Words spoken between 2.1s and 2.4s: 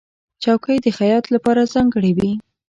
وي.